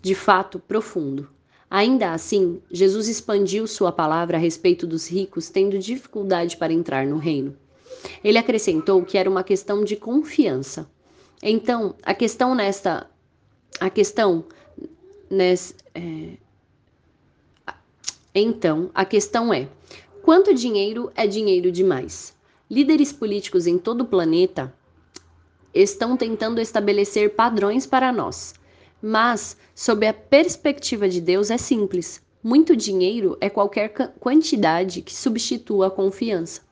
[0.00, 1.28] De fato, profundo.
[1.70, 7.16] Ainda assim, Jesus expandiu sua palavra a respeito dos ricos tendo dificuldade para entrar no
[7.16, 7.56] reino.
[8.22, 10.88] Ele acrescentou que era uma questão de confiança.
[11.42, 13.08] Então, a questão nesta.
[13.80, 14.44] A questão.
[15.30, 16.36] Nessa, é,
[18.34, 19.68] então, a questão é:
[20.22, 22.33] quanto dinheiro é dinheiro demais?
[22.74, 24.74] Líderes políticos em todo o planeta
[25.72, 28.52] estão tentando estabelecer padrões para nós.
[29.00, 32.20] Mas, sob a perspectiva de Deus, é simples.
[32.42, 36.62] Muito dinheiro é qualquer quantidade que substitua a confiança.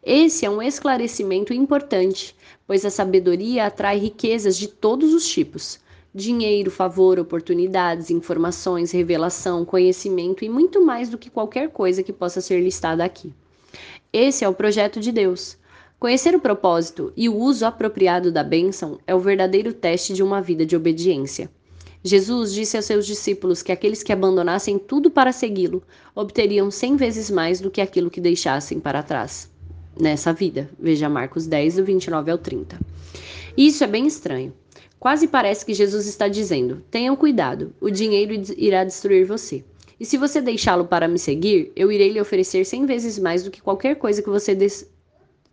[0.00, 5.80] Esse é um esclarecimento importante, pois a sabedoria atrai riquezas de todos os tipos:
[6.14, 12.40] dinheiro, favor, oportunidades, informações, revelação, conhecimento e muito mais do que qualquer coisa que possa
[12.40, 13.34] ser listada aqui.
[14.12, 15.56] Esse é o projeto de Deus.
[15.98, 20.42] Conhecer o propósito e o uso apropriado da bênção é o verdadeiro teste de uma
[20.42, 21.50] vida de obediência.
[22.04, 25.82] Jesus disse aos seus discípulos que aqueles que abandonassem tudo para segui-lo
[26.14, 29.50] obteriam cem vezes mais do que aquilo que deixassem para trás
[29.98, 30.68] nessa vida.
[30.78, 32.78] Veja Marcos 10, do 29 ao 30.
[33.56, 34.52] Isso é bem estranho.
[35.00, 39.64] Quase parece que Jesus está dizendo: tenham cuidado, o dinheiro irá destruir você.
[40.02, 43.52] E se você deixá-lo para me seguir, eu irei lhe oferecer cem vezes mais do
[43.52, 44.90] que qualquer coisa que você, des...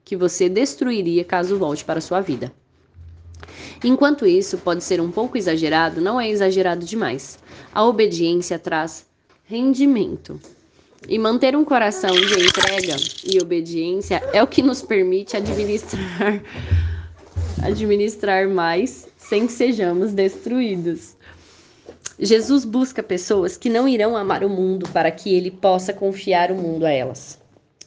[0.03, 2.51] que você destruiria caso volte para sua vida.
[3.83, 7.37] Enquanto isso pode ser um pouco exagerado, não é exagerado demais.
[7.71, 9.05] A obediência traz
[9.45, 10.41] rendimento.
[11.07, 16.41] E manter um coração de entrega e obediência é o que nos permite administrar
[17.61, 21.18] administrar mais sem que sejamos destruídos.
[22.19, 26.55] Jesus busca pessoas que não irão amar o mundo para que ele possa confiar o
[26.55, 27.39] mundo a elas.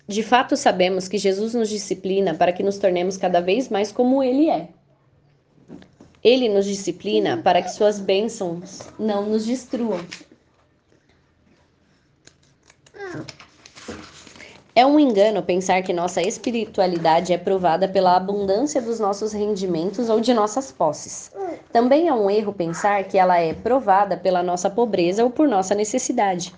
[0.09, 4.23] De fato, sabemos que Jesus nos disciplina para que nos tornemos cada vez mais como
[4.23, 4.69] ele é.
[6.25, 10.01] Ele nos disciplina para que suas bênçãos não nos destruam.
[14.75, 20.19] É um engano pensar que nossa espiritualidade é provada pela abundância dos nossos rendimentos ou
[20.19, 21.31] de nossas posses.
[21.71, 25.75] Também é um erro pensar que ela é provada pela nossa pobreza ou por nossa
[25.75, 26.55] necessidade.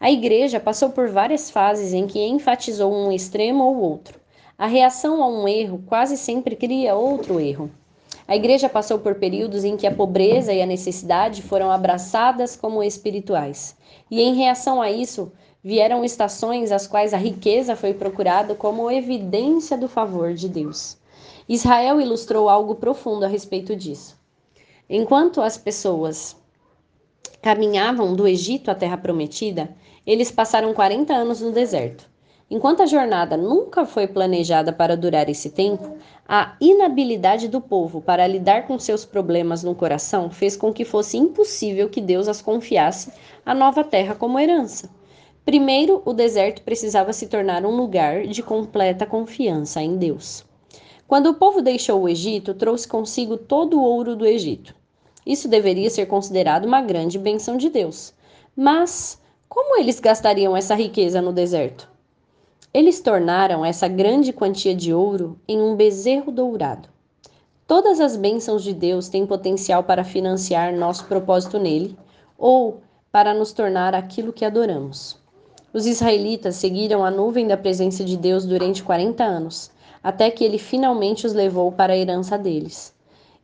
[0.00, 4.18] A igreja passou por várias fases em que enfatizou um extremo ou outro.
[4.56, 7.70] A reação a um erro quase sempre cria outro erro.
[8.26, 12.82] A igreja passou por períodos em que a pobreza e a necessidade foram abraçadas como
[12.82, 13.76] espirituais.
[14.10, 15.30] E em reação a isso,
[15.62, 20.96] Vieram estações às quais a riqueza foi procurada como evidência do favor de Deus.
[21.46, 24.18] Israel ilustrou algo profundo a respeito disso.
[24.88, 26.34] Enquanto as pessoas
[27.42, 29.68] caminhavam do Egito à Terra Prometida,
[30.06, 32.08] eles passaram 40 anos no deserto.
[32.50, 38.26] Enquanto a jornada nunca foi planejada para durar esse tempo, a inabilidade do povo para
[38.26, 43.12] lidar com seus problemas no coração fez com que fosse impossível que Deus as confiasse
[43.44, 44.88] a nova terra como herança.
[45.50, 50.44] Primeiro, o deserto precisava se tornar um lugar de completa confiança em Deus.
[51.08, 54.72] Quando o povo deixou o Egito, trouxe consigo todo o ouro do Egito.
[55.26, 58.14] Isso deveria ser considerado uma grande benção de Deus.
[58.54, 61.90] Mas como eles gastariam essa riqueza no deserto?
[62.72, 66.88] Eles tornaram essa grande quantia de ouro em um bezerro dourado.
[67.66, 71.98] Todas as bênçãos de Deus têm potencial para financiar nosso propósito nele
[72.38, 75.19] ou para nos tornar aquilo que adoramos.
[75.72, 79.70] Os israelitas seguiram a nuvem da presença de Deus durante 40 anos,
[80.02, 82.92] até que ele finalmente os levou para a herança deles.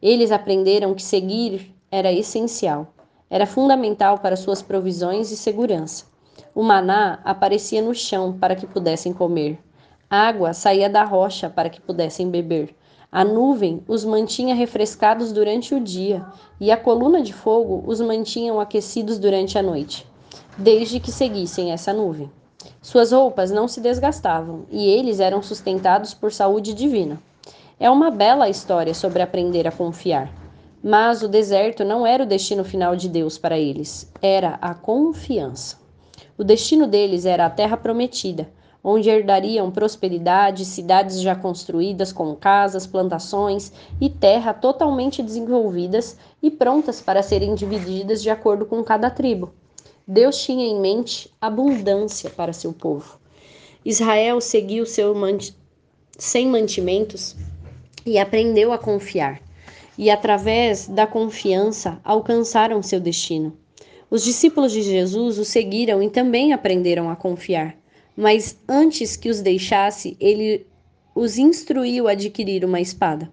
[0.03, 2.89] Eles aprenderam que seguir era essencial,
[3.31, 6.07] era fundamental para suas provisões e segurança.
[6.53, 9.61] O maná aparecia no chão para que pudessem comer.
[10.11, 12.75] água saía da rocha para que pudessem beber.
[13.13, 16.27] A nuvem os mantinha refrescados durante o dia,
[16.59, 20.05] e a coluna de fogo os mantinham aquecidos durante a noite
[20.59, 22.31] desde que seguissem essa nuvem.
[22.81, 27.21] Suas roupas não se desgastavam e eles eram sustentados por saúde divina.
[27.79, 30.33] É uma bela história sobre aprender a confiar.
[30.83, 35.77] Mas o deserto não era o destino final de Deus para eles, era a confiança.
[36.39, 38.49] O destino deles era a terra prometida,
[38.85, 47.01] onde herdariam prosperidade, cidades já construídas com casas, plantações e terra totalmente desenvolvidas e prontas
[47.01, 49.53] para serem divididas de acordo com cada tribo.
[50.09, 53.19] Deus tinha em mente abundância para seu povo.
[53.85, 55.13] Israel seguiu seu
[56.17, 57.35] sem mantimentos
[58.05, 59.43] e aprendeu a confiar.
[59.99, 63.59] E através da confiança alcançaram seu destino.
[64.09, 67.77] Os discípulos de Jesus o seguiram e também aprenderam a confiar.
[68.17, 70.69] Mas antes que os deixasse, ele
[71.17, 73.29] os instruiu a adquirir uma espada.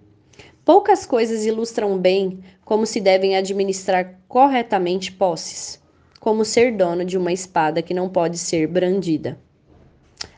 [0.64, 5.83] Poucas coisas ilustram bem como se devem administrar corretamente posses
[6.24, 9.38] como ser dono de uma espada que não pode ser brandida.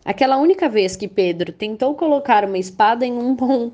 [0.04, 3.70] Aquela única vez que Pedro tentou colocar uma espada em um bom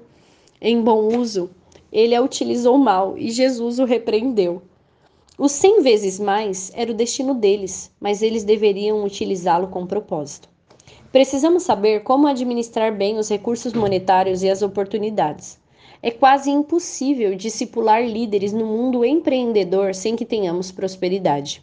[0.61, 1.49] em bom uso,
[1.91, 4.61] ele a utilizou mal e Jesus o repreendeu.
[5.39, 10.51] Os cem vezes mais era o destino deles, mas eles deveriam utilizá-lo com propósito.
[11.11, 15.59] Precisamos saber como administrar bem os recursos monetários e as oportunidades.
[16.03, 21.63] É quase impossível discipular líderes no mundo empreendedor sem que tenhamos prosperidade.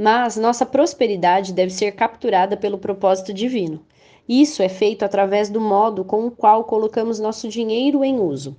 [0.00, 3.84] Mas nossa prosperidade deve ser capturada pelo propósito divino.
[4.28, 8.56] Isso é feito através do modo com o qual colocamos nosso dinheiro em uso.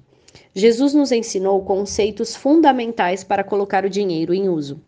[0.53, 4.81] Jesus nos ensinou conceitos fundamentais para colocar o dinheiro em uso.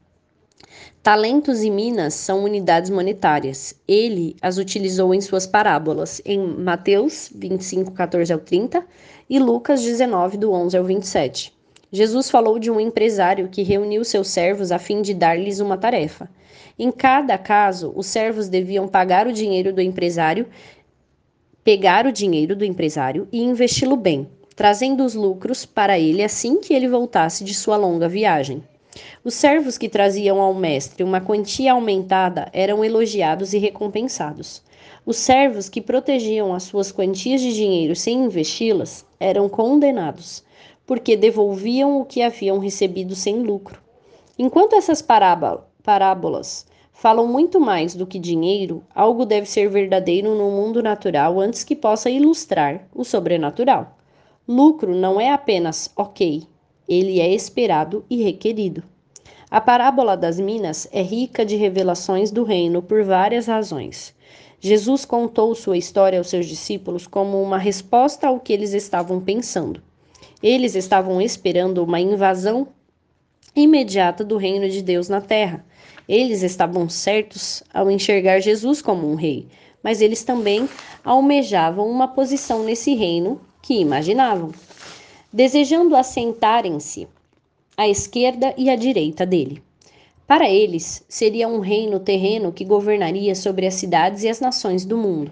[1.01, 3.73] Talentos e minas são unidades monetárias.
[3.87, 8.85] Ele as utilizou em suas parábolas, em Mateus 25, 14 ao 30
[9.29, 11.60] e Lucas 19, do 11 ao 27.
[11.93, 16.29] Jesus falou de um empresário que reuniu seus servos a fim de dar-lhes uma tarefa.
[16.79, 20.47] Em cada caso, os servos deviam pagar o dinheiro do empresário,
[21.65, 24.25] pegar o dinheiro do empresário e investi-lo bem,
[24.55, 28.63] trazendo os lucros para ele assim que ele voltasse de sua longa viagem.
[29.21, 34.63] Os servos que traziam ao mestre uma quantia aumentada eram elogiados e recompensados.
[35.05, 40.41] Os servos que protegiam as suas quantias de dinheiro sem investi-las eram condenados
[40.85, 43.81] porque devolviam o que haviam recebido sem lucro.
[44.37, 50.83] Enquanto essas parábolas falam muito mais do que dinheiro, algo deve ser verdadeiro no mundo
[50.83, 53.97] natural antes que possa ilustrar o sobrenatural.
[54.47, 56.43] Lucro não é apenas ok,
[56.87, 58.83] ele é esperado e requerido.
[59.49, 64.15] A parábola das minas é rica de revelações do reino por várias razões.
[64.59, 69.81] Jesus contou sua história aos seus discípulos como uma resposta ao que eles estavam pensando.
[70.41, 72.67] Eles estavam esperando uma invasão
[73.55, 75.63] imediata do reino de Deus na terra.
[76.07, 79.47] Eles estavam certos ao enxergar Jesus como um rei,
[79.83, 80.67] mas eles também
[81.03, 84.51] almejavam uma posição nesse reino que imaginavam,
[85.31, 87.07] desejando assentarem-se
[87.77, 89.61] à esquerda e à direita dele.
[90.25, 94.97] Para eles, seria um reino terreno que governaria sobre as cidades e as nações do
[94.97, 95.31] mundo.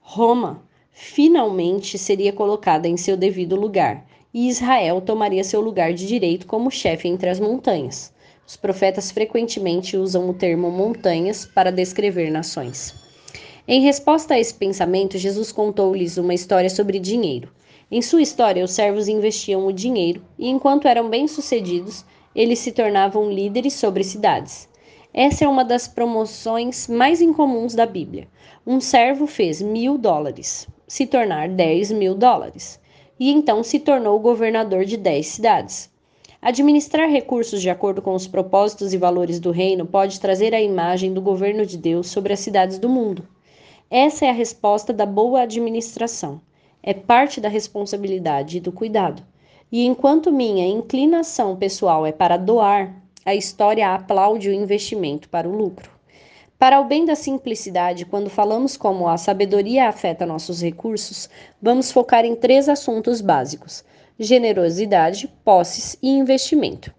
[0.00, 6.46] Roma finalmente seria colocada em seu devido lugar, e Israel tomaria seu lugar de direito
[6.46, 8.12] como chefe entre as montanhas.
[8.46, 12.94] Os profetas frequentemente usam o termo montanhas para descrever nações.
[13.66, 17.50] Em resposta a esse pensamento, Jesus contou-lhes uma história sobre dinheiro.
[17.90, 22.04] Em sua história, os servos investiam o dinheiro e, enquanto eram bem-sucedidos,
[22.34, 24.68] eles se tornavam líderes sobre cidades.
[25.12, 28.28] Essa é uma das promoções mais incomuns da Bíblia.
[28.66, 32.77] Um servo fez mil dólares, se tornar dez mil dólares
[33.18, 35.90] e então se tornou governador de dez cidades.
[36.40, 41.12] Administrar recursos de acordo com os propósitos e valores do reino pode trazer a imagem
[41.12, 43.26] do governo de Deus sobre as cidades do mundo.
[43.90, 46.40] Essa é a resposta da boa administração.
[46.80, 49.22] É parte da responsabilidade e do cuidado.
[49.70, 52.94] E enquanto minha inclinação pessoal é para doar,
[53.24, 55.97] a história aplaude o investimento para o lucro.
[56.58, 61.30] Para o bem da simplicidade, quando falamos como a sabedoria afeta nossos recursos,
[61.62, 63.84] vamos focar em três assuntos básicos:
[64.18, 66.92] generosidade, posses e investimento.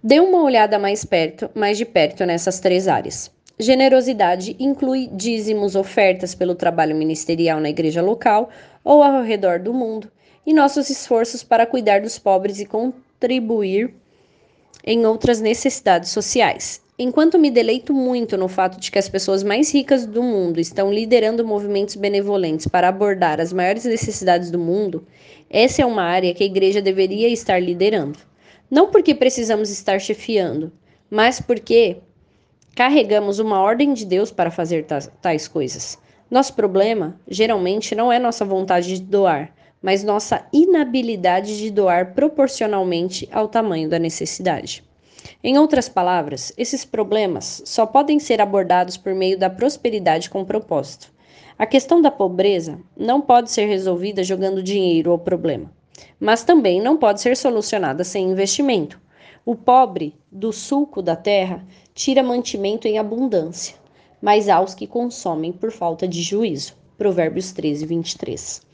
[0.00, 3.28] Dê uma olhada mais perto, mais de perto nessas três áreas.
[3.58, 8.50] Generosidade inclui dízimos, ofertas pelo trabalho ministerial na igreja local
[8.84, 10.12] ou ao redor do mundo,
[10.46, 13.92] e nossos esforços para cuidar dos pobres e contribuir
[14.86, 16.80] em outras necessidades sociais.
[16.98, 20.90] Enquanto me deleito muito no fato de que as pessoas mais ricas do mundo estão
[20.90, 25.06] liderando movimentos benevolentes para abordar as maiores necessidades do mundo,
[25.50, 28.18] essa é uma área que a igreja deveria estar liderando.
[28.70, 30.72] Não porque precisamos estar chefiando,
[31.10, 31.98] mas porque
[32.74, 34.86] carregamos uma ordem de Deus para fazer
[35.20, 35.98] tais coisas.
[36.30, 43.28] Nosso problema, geralmente, não é nossa vontade de doar, mas nossa inabilidade de doar proporcionalmente
[43.32, 44.82] ao tamanho da necessidade.
[45.42, 51.12] Em outras palavras, esses problemas só podem ser abordados por meio da prosperidade com propósito.
[51.58, 55.70] A questão da pobreza não pode ser resolvida jogando dinheiro ao problema,
[56.20, 59.00] mas também não pode ser solucionada sem investimento.
[59.44, 61.64] O pobre do sulco da terra
[61.94, 63.76] tira mantimento em abundância,
[64.20, 66.74] mas aos que consomem por falta de juízo.
[66.98, 68.65] Provérbios 13, 23.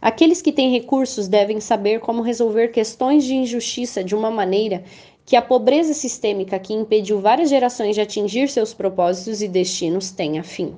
[0.00, 4.84] Aqueles que têm recursos devem saber como resolver questões de injustiça de uma maneira
[5.24, 10.42] que a pobreza sistêmica que impediu várias gerações de atingir seus propósitos e destinos tenha
[10.42, 10.76] fim.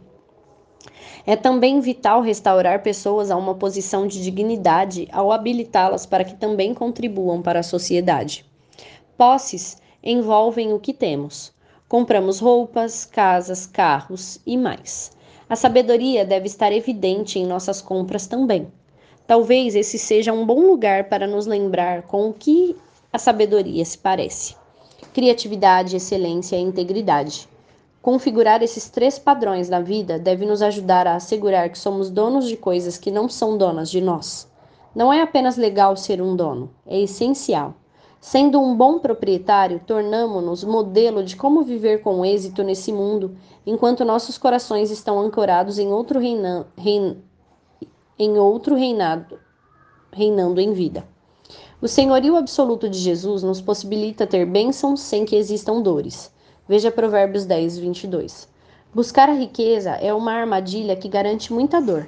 [1.26, 6.72] É também vital restaurar pessoas a uma posição de dignidade ao habilitá-las para que também
[6.72, 8.44] contribuam para a sociedade.
[9.16, 11.52] Posses envolvem o que temos.
[11.86, 15.12] Compramos roupas, casas, carros e mais.
[15.48, 18.66] A sabedoria deve estar evidente em nossas compras também.
[19.30, 22.76] Talvez esse seja um bom lugar para nos lembrar com o que
[23.12, 24.56] a sabedoria se parece.
[25.14, 27.48] Criatividade, excelência e integridade.
[28.02, 32.56] Configurar esses três padrões na vida deve nos ajudar a assegurar que somos donos de
[32.56, 34.50] coisas que não são donas de nós.
[34.96, 37.76] Não é apenas legal ser um dono, é essencial.
[38.20, 44.36] Sendo um bom proprietário, tornamo-nos modelo de como viver com êxito nesse mundo, enquanto nossos
[44.36, 47.22] corações estão ancorados em outro, reina, rein,
[48.20, 49.38] em outro reinado,
[50.12, 51.08] reinando em vida.
[51.80, 56.30] O senhorio absoluto de Jesus nos possibilita ter bênçãos sem que existam dores.
[56.68, 58.46] Veja Provérbios 10, 22.
[58.94, 62.06] Buscar a riqueza é uma armadilha que garante muita dor,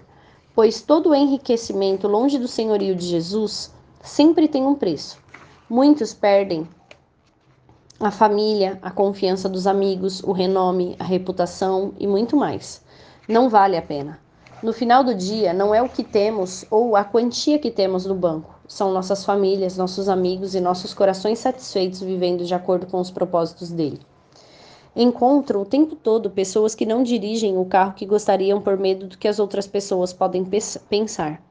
[0.54, 5.16] pois todo enriquecimento longe do senhorio de Jesus sempre tem um preço.
[5.66, 6.68] Muitos perdem
[7.98, 12.84] a família, a confiança dos amigos, o renome, a reputação e muito mais.
[13.26, 14.21] Não vale a pena.
[14.62, 18.14] No final do dia, não é o que temos ou a quantia que temos no
[18.14, 23.10] banco, são nossas famílias, nossos amigos e nossos corações satisfeitos vivendo de acordo com os
[23.10, 23.98] propósitos dele.
[24.94, 29.18] Encontro o tempo todo pessoas que não dirigem o carro que gostariam por medo do
[29.18, 30.46] que as outras pessoas podem
[30.88, 31.42] pensar.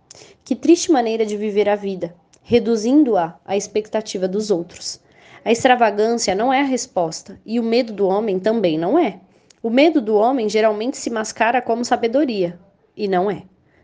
[0.46, 5.02] Que triste maneira de viver a vida, reduzindo-a à expectativa dos outros.
[5.44, 9.20] A extravagância não é a resposta, e o medo do homem também não é.
[9.62, 12.58] O medo do homem geralmente se mascara como sabedoria,
[12.96, 13.44] e não é.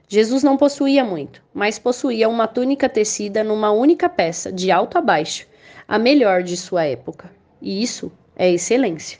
[0.09, 5.01] Jesus não possuía muito, mas possuía uma túnica tecida numa única peça, de alto a
[5.01, 5.45] baixo,
[5.85, 7.29] a melhor de sua época.
[7.61, 9.19] E isso é excelência.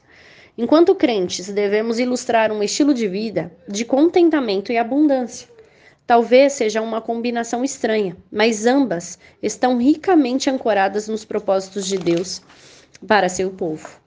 [0.58, 5.48] Enquanto crentes, devemos ilustrar um estilo de vida de contentamento e abundância.
[6.06, 12.42] Talvez seja uma combinação estranha, mas ambas estão ricamente ancoradas nos propósitos de Deus
[13.06, 14.00] para seu povo.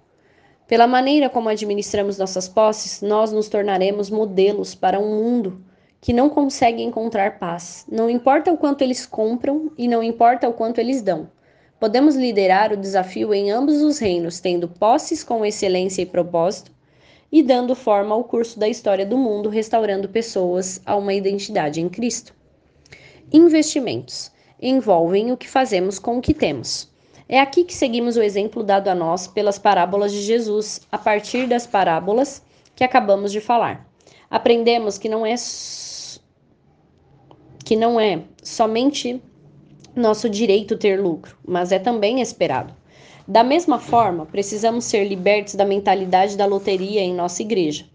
[0.67, 5.63] Pela maneira como administramos nossas posses, nós nos tornaremos modelos para um mundo
[6.01, 7.85] que não consegue encontrar paz.
[7.91, 11.29] Não importa o quanto eles compram e não importa o quanto eles dão.
[11.79, 16.73] Podemos liderar o desafio em ambos os reinos, tendo posses com excelência e propósito,
[17.33, 21.89] e dando forma ao curso da história do mundo, restaurando pessoas a uma identidade em
[21.89, 22.35] Cristo.
[23.33, 26.91] Investimentos envolvem o que fazemos com o que temos.
[27.29, 31.47] É aqui que seguimos o exemplo dado a nós pelas parábolas de Jesus, a partir
[31.47, 32.43] das parábolas
[32.75, 33.90] que acabamos de falar.
[34.31, 35.35] Aprendemos que não é
[37.65, 39.21] que não é somente
[39.95, 42.73] nosso direito ter lucro, mas é também esperado.
[43.27, 47.87] Da mesma forma, precisamos ser libertos da mentalidade da loteria em nossa igreja.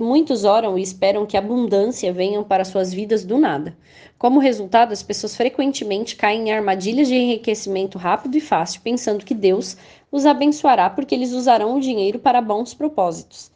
[0.00, 3.76] Muitos oram e esperam que abundância venha para suas vidas do nada.
[4.18, 9.34] Como resultado, as pessoas frequentemente caem em armadilhas de enriquecimento rápido e fácil, pensando que
[9.34, 9.76] Deus
[10.10, 13.50] os abençoará porque eles usarão o dinheiro para bons propósitos.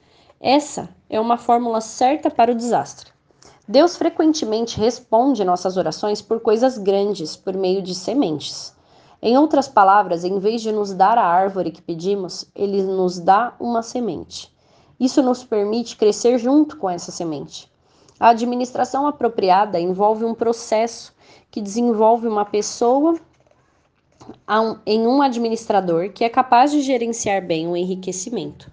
[0.45, 3.12] Essa é uma fórmula certa para o desastre.
[3.68, 8.74] Deus frequentemente responde nossas orações por coisas grandes, por meio de sementes.
[9.22, 13.55] Em outras palavras, em vez de nos dar a árvore que pedimos, ele nos dá
[13.61, 14.53] uma semente.
[14.99, 17.70] Isso nos permite crescer junto com essa semente.
[18.18, 21.14] A administração apropriada envolve um processo
[21.53, 23.16] que desenvolve uma pessoa
[24.84, 28.72] em um administrador que é capaz de gerenciar bem o enriquecimento.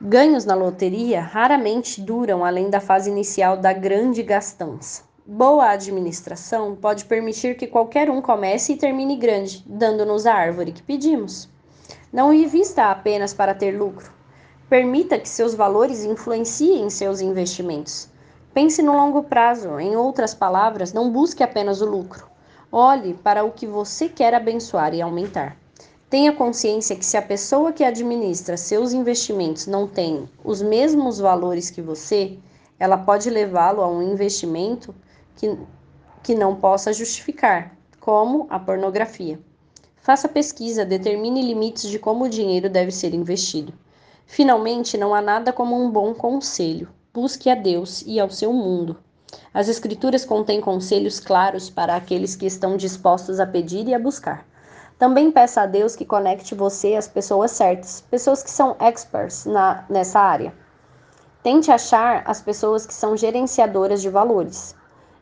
[0.00, 5.02] Ganhos na loteria raramente duram além da fase inicial da grande gastança.
[5.26, 10.84] Boa administração pode permitir que qualquer um comece e termine grande, dando-nos a árvore que
[10.84, 11.48] pedimos.
[12.12, 14.12] Não invista apenas para ter lucro.
[14.70, 18.08] Permita que seus valores influenciem seus investimentos.
[18.54, 22.28] Pense no longo prazo, em outras palavras, não busque apenas o lucro.
[22.70, 25.56] Olhe para o que você quer abençoar e aumentar.
[26.10, 31.68] Tenha consciência que se a pessoa que administra seus investimentos não tem os mesmos valores
[31.68, 32.38] que você,
[32.78, 34.94] ela pode levá-lo a um investimento
[35.36, 35.54] que,
[36.22, 39.38] que não possa justificar, como a pornografia.
[40.00, 43.74] Faça pesquisa, determine limites de como o dinheiro deve ser investido.
[44.24, 46.88] Finalmente, não há nada como um bom conselho.
[47.12, 48.96] Busque a Deus e ao seu mundo.
[49.52, 54.47] As Escrituras contêm conselhos claros para aqueles que estão dispostos a pedir e a buscar.
[54.98, 59.84] Também peça a Deus que conecte você às pessoas certas, pessoas que são experts na,
[59.88, 60.52] nessa área.
[61.40, 64.74] Tente achar as pessoas que são gerenciadoras de valores.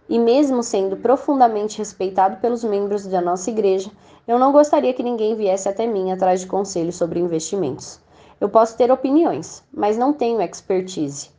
[0.09, 3.91] E mesmo sendo profundamente respeitado pelos membros da nossa igreja,
[4.27, 8.01] eu não gostaria que ninguém viesse até mim atrás de conselhos sobre investimentos.
[8.41, 11.31] Eu posso ter opiniões, mas não tenho expertise.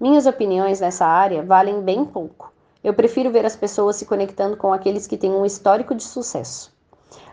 [0.00, 2.50] Minhas opiniões nessa área valem bem pouco.
[2.82, 6.72] Eu prefiro ver as pessoas se conectando com aqueles que têm um histórico de sucesso.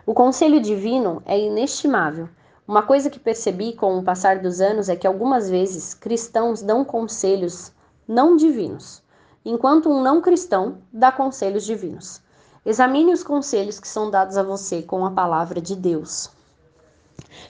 [0.06, 2.28] O conselho divino é inestimável.
[2.66, 6.84] Uma coisa que percebi com o passar dos anos é que algumas vezes cristãos dão
[6.84, 7.72] conselhos
[8.06, 9.02] não divinos
[9.44, 12.20] enquanto um não cristão dá conselhos divinos.
[12.64, 16.30] Examine os conselhos que são dados a você com a palavra de Deus.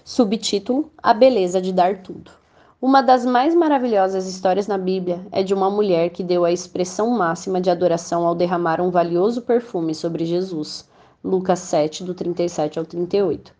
[0.04, 2.30] Subtítulo: A beleza de dar tudo.
[2.80, 7.10] Uma das mais maravilhosas histórias na Bíblia é de uma mulher que deu a expressão
[7.10, 10.88] máxima de adoração ao derramar um valioso perfume sobre Jesus.
[11.22, 13.52] Lucas 7, do 37 ao 38.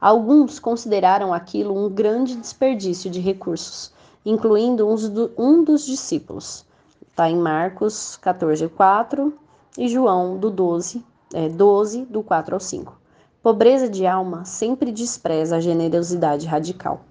[0.00, 3.92] Alguns consideraram aquilo um grande desperdício de recursos,
[4.24, 4.88] incluindo
[5.36, 6.64] um dos discípulos.
[7.06, 9.34] Está em Marcos 14, 4
[9.76, 11.04] e João do 12,
[11.34, 12.98] é, 12, do 4 ao 5.
[13.42, 17.02] Pobreza de alma sempre despreza a generosidade radical.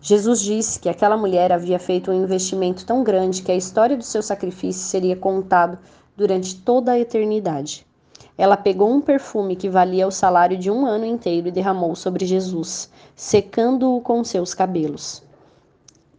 [0.00, 4.02] Jesus disse que aquela mulher havia feito um investimento tão grande que a história do
[4.02, 5.78] seu sacrifício seria contado
[6.16, 7.86] durante toda a eternidade.
[8.36, 12.26] Ela pegou um perfume que valia o salário de um ano inteiro e derramou sobre
[12.26, 15.22] Jesus, secando-o com seus cabelos.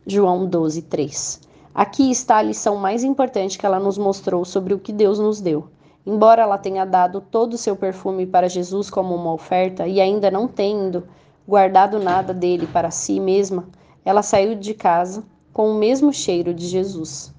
[0.07, 1.41] João 12, 3.
[1.73, 5.41] Aqui está a lição mais importante que ela nos mostrou sobre o que Deus nos
[5.41, 5.67] deu.
[6.05, 10.31] Embora ela tenha dado todo o seu perfume para Jesus como uma oferta e ainda
[10.31, 11.05] não tendo
[11.45, 13.67] guardado nada dele para si mesma,
[14.05, 17.34] ela saiu de casa com o mesmo cheiro de Jesus.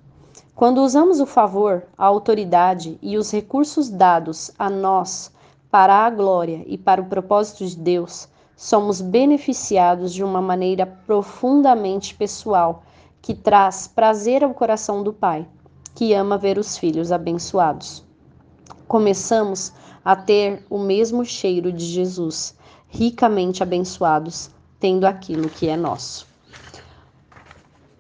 [0.57, 5.31] Quando usamos o favor, a autoridade e os recursos dados a nós
[5.71, 8.27] para a glória e para o propósito de Deus,
[8.57, 12.85] somos beneficiados de uma maneira profundamente pessoal
[13.21, 15.47] que traz prazer ao coração do Pai,
[15.95, 18.03] que ama ver os filhos abençoados.
[18.89, 22.57] Começamos a ter o mesmo cheiro de Jesus,
[22.89, 24.49] ricamente abençoados,
[24.81, 26.27] tendo aquilo que é nosso.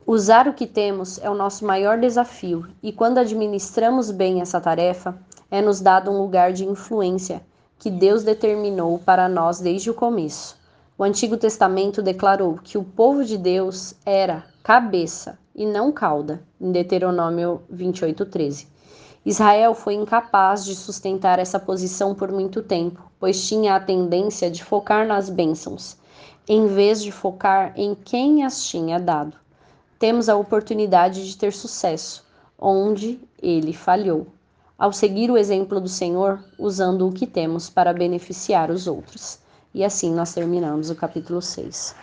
[0.09, 5.19] Usar o que temos é o nosso maior desafio, e quando administramos bem essa tarefa,
[5.51, 7.43] é nos dado um lugar de influência
[7.77, 10.57] que Deus determinou para nós desde o começo.
[10.97, 16.71] O Antigo Testamento declarou que o povo de Deus era cabeça e não cauda, em
[16.71, 18.69] Deuteronômio 28:13.
[19.25, 24.63] Israel foi incapaz de sustentar essa posição por muito tempo, pois tinha a tendência de
[24.63, 25.97] focar nas bênçãos,
[26.49, 29.37] em vez de focar em quem as tinha dado.
[29.99, 32.25] Temos a oportunidade de ter sucesso,
[32.59, 34.27] onde ele falhou,
[34.79, 39.39] ao seguir o exemplo do Senhor, usando o que temos para beneficiar os outros.
[39.73, 41.95] E assim nós terminamos o capítulo 6.